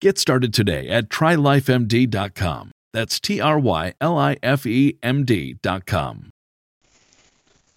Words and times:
Get 0.00 0.16
started 0.16 0.54
today 0.54 0.88
at 0.90 1.08
trylifemd.com. 1.08 2.70
That's 2.92 3.18
T 3.18 3.40
R 3.40 3.58
Y 3.58 3.94
L 4.00 4.16
I 4.16 4.36
F 4.44 4.64
E 4.64 4.96
M 5.02 5.24
D.com. 5.24 6.30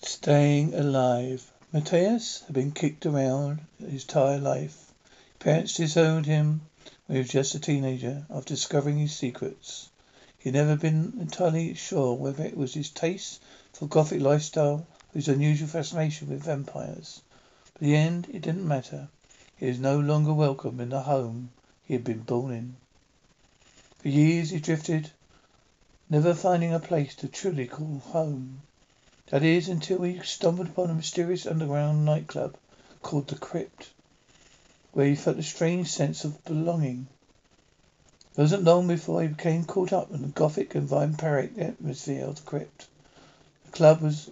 Staying 0.04 0.76
alive. 0.76 1.52
Matthias 1.74 2.44
had 2.46 2.54
been 2.54 2.74
kicked 2.74 3.08
around 3.08 3.62
his 3.80 4.04
entire 4.04 4.38
life. 4.38 4.92
Parents 5.40 5.74
disowned 5.74 6.28
him 6.28 6.62
when 7.08 7.16
he 7.16 7.22
was 7.24 7.32
just 7.32 7.56
a 7.56 7.60
teenager 7.60 8.24
after 8.30 8.54
discovering 8.54 9.00
his 9.00 9.16
secrets. 9.16 9.90
He 10.38 10.50
had 10.50 10.54
never 10.54 10.76
been 10.76 11.14
entirely 11.20 11.74
sure 11.74 12.14
whether 12.14 12.44
it 12.44 12.56
was 12.56 12.76
his 12.76 12.92
taste 12.92 13.42
for 13.74 13.88
gothic 13.88 14.22
lifestyle 14.22 14.86
or 15.10 15.16
his 15.16 15.28
unusual 15.28 15.70
fascination 15.70 16.30
with 16.30 16.46
vampires. 16.46 17.24
But 17.74 17.82
in 17.82 17.88
the 17.88 17.98
end, 17.98 18.28
it 18.32 18.44
didn't 18.44 18.68
matter. 18.68 19.08
He 19.58 19.66
was 19.66 19.80
no 19.80 20.00
longer 20.00 20.36
welcome 20.36 20.80
in 20.80 20.90
the 20.90 21.02
home 21.02 21.50
he 21.92 21.96
had 21.96 22.06
been 22.06 22.22
born 22.22 22.54
in. 22.54 22.78
For 24.00 24.08
years 24.08 24.52
he 24.52 24.62
drifted, 24.62 25.12
never 26.10 26.34
finding 26.34 26.74
a 26.74 26.80
place 26.80 27.14
to 27.16 27.28
truly 27.28 27.68
call 27.68 28.00
home. 28.00 28.62
That 29.28 29.44
is, 29.44 29.68
until 29.68 30.04
he 30.04 30.22
stumbled 30.22 30.68
upon 30.70 30.90
a 30.90 30.94
mysterious 30.94 31.46
underground 31.46 32.06
nightclub 32.06 32.56
called 33.02 33.28
the 33.28 33.36
Crypt, 33.38 33.90
where 34.94 35.06
he 35.06 35.16
felt 35.16 35.36
a 35.40 35.44
strange 35.44 35.90
sense 35.92 36.24
of 36.24 36.42
belonging. 36.46 37.08
It 38.32 38.38
wasn't 38.38 38.64
long 38.64 38.88
before 38.88 39.22
he 39.24 39.28
became 39.28 39.66
caught 39.66 39.92
up 39.92 40.12
in 40.12 40.22
the 40.22 40.30
gothic 40.30 40.74
and 40.76 40.88
vampiric 40.88 41.58
atmosphere 41.58 42.24
of 42.26 42.38
the 42.38 42.44
Crypt. 42.44 42.88
The 43.66 43.72
club 43.72 44.00
was 44.00 44.32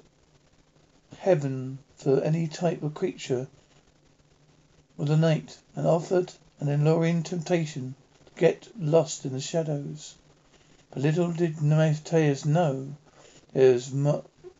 heaven 1.17 1.79
for 1.97 2.21
any 2.23 2.47
type 2.47 2.83
of 2.83 2.93
creature 2.93 3.47
of 4.97 5.09
the 5.09 5.17
night 5.17 5.57
and 5.75 5.85
offered 5.85 6.31
an 6.59 6.69
alluring 6.69 7.23
temptation 7.23 7.95
to 8.25 8.39
get 8.39 8.67
lost 8.77 9.25
in 9.25 9.33
the 9.33 9.39
shadows. 9.39 10.15
But 10.91 11.03
little 11.03 11.31
did 11.31 11.61
Matthias 11.61 12.45
know 12.45 12.95
there 13.53 13.73
was 13.73 13.93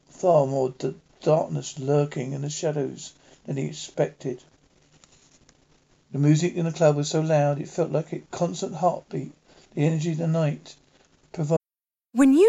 far 0.10 0.46
more 0.46 0.70
d- 0.78 0.96
darkness 1.22 1.78
lurking 1.80 2.34
in 2.34 2.42
the 2.42 2.50
shadows 2.50 3.14
than 3.46 3.58
he 3.58 3.66
expected. 3.66 4.44
The 6.12 6.20
music 6.20 6.56
in 6.56 6.66
the 6.66 6.72
club 6.72 6.96
was 6.96 7.10
so 7.10 7.22
loud 7.22 7.60
it 7.60 7.68
felt 7.70 7.92
like 7.92 8.14
a 8.14 8.20
constant 8.32 8.76
heartbeat. 8.76 9.34
The 9.76 9.86
energy 9.86 10.14
of 10.14 10.18
the 10.18 10.28
night 10.28 10.76
provided. 11.32 11.60
When 12.14 12.34
you 12.34 12.49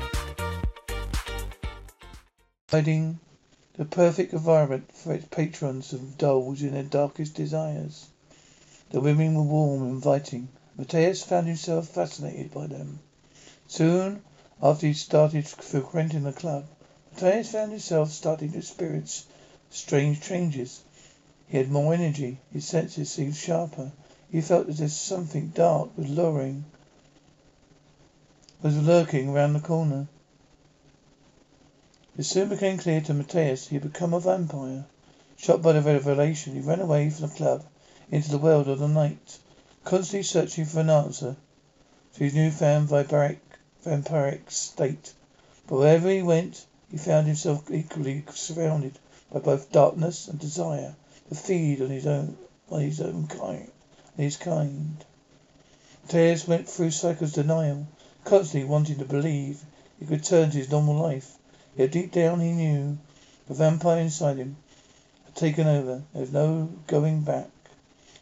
Providing 2.71 3.19
the 3.73 3.83
perfect 3.83 4.31
environment 4.31 4.89
for 4.93 5.11
its 5.11 5.25
patrons 5.25 5.89
to 5.89 5.97
indulge 5.97 6.63
in 6.63 6.71
their 6.71 6.83
darkest 6.83 7.33
desires. 7.33 8.07
The 8.91 9.01
women 9.01 9.35
were 9.35 9.41
warm 9.41 9.81
and 9.81 9.91
inviting. 9.91 10.47
Matthias 10.77 11.21
found 11.21 11.47
himself 11.47 11.89
fascinated 11.89 12.53
by 12.53 12.67
them. 12.67 12.99
Soon 13.67 14.21
after 14.63 14.87
he 14.87 14.93
started 14.93 15.45
frequenting 15.45 16.23
the 16.23 16.31
club, 16.31 16.63
Matthias 17.11 17.51
found 17.51 17.71
himself 17.71 18.09
starting 18.09 18.53
to 18.53 18.59
experience 18.59 19.25
strange 19.69 20.21
changes. 20.21 20.79
He 21.49 21.57
had 21.57 21.69
more 21.69 21.93
energy, 21.93 22.39
his 22.53 22.63
senses 22.63 23.11
seemed 23.11 23.35
sharper. 23.35 23.91
He 24.31 24.39
felt 24.39 24.69
as 24.69 24.79
if 24.79 24.93
something 24.93 25.49
dark 25.49 25.89
was 25.97 26.07
luring 26.07 26.63
was 28.63 28.77
lurking 28.77 29.27
around 29.27 29.51
the 29.51 29.59
corner. 29.59 30.07
It 32.17 32.23
soon 32.23 32.49
became 32.49 32.77
clear 32.77 32.99
to 32.99 33.13
Matthias 33.13 33.67
he 33.69 33.75
had 33.77 33.83
become 33.83 34.13
a 34.13 34.19
vampire. 34.19 34.83
Shocked 35.37 35.61
by 35.61 35.71
the 35.71 35.81
revelation, 35.81 36.53
he 36.53 36.59
ran 36.59 36.81
away 36.81 37.09
from 37.09 37.29
the 37.29 37.33
club 37.33 37.63
into 38.11 38.29
the 38.29 38.37
world 38.37 38.67
of 38.67 38.79
the 38.79 38.89
night, 38.89 39.39
constantly 39.85 40.23
searching 40.23 40.65
for 40.65 40.81
an 40.81 40.89
answer 40.89 41.37
to 42.15 42.19
his 42.25 42.33
newfound 42.33 42.89
vampiric, 42.89 43.39
vampiric 43.85 44.51
state. 44.51 45.13
But 45.67 45.77
wherever 45.77 46.09
he 46.09 46.21
went, 46.21 46.65
he 46.89 46.97
found 46.97 47.27
himself 47.27 47.71
equally 47.71 48.25
surrounded 48.33 48.99
by 49.31 49.39
both 49.39 49.71
darkness 49.71 50.27
and 50.27 50.37
desire. 50.37 50.97
to 51.29 51.35
feed 51.35 51.81
on 51.81 51.91
his 51.91 52.05
own 52.05 52.35
on 52.69 52.81
his 52.81 52.99
own 52.99 53.27
kind 53.27 53.71
his 54.17 54.35
kind. 54.35 55.05
Tears 56.09 56.45
went 56.45 56.67
through 56.67 56.91
cycles 56.91 57.37
of 57.37 57.45
denial, 57.45 57.87
constantly 58.25 58.67
wanting 58.67 58.97
to 58.97 59.05
believe 59.05 59.63
he 59.97 60.05
could 60.05 60.17
return 60.17 60.51
to 60.51 60.57
his 60.57 60.69
normal 60.69 60.95
life. 60.95 61.37
Yet 61.77 61.91
deep 61.91 62.11
down 62.11 62.41
he 62.41 62.51
knew 62.51 62.97
the 63.47 63.53
vampire 63.53 64.01
inside 64.01 64.35
him 64.35 64.57
had 65.23 65.35
taken 65.35 65.67
over. 65.67 66.03
There 66.11 66.21
was 66.21 66.33
no 66.33 66.69
going 66.87 67.21
back. 67.21 67.49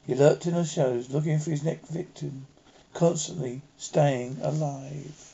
He 0.06 0.14
lurked 0.14 0.46
in 0.46 0.54
the 0.54 0.64
shadows, 0.64 1.10
looking 1.10 1.40
for 1.40 1.50
his 1.50 1.64
next 1.64 1.90
victim, 1.90 2.46
constantly 2.94 3.62
staying 3.78 4.38
alive. 4.44 5.34